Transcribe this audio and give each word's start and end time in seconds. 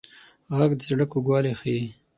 غږ 0.57 0.71
د 0.77 0.81
زړه 0.89 1.05
کوږوالی 1.11 1.53
ښيي 1.59 1.85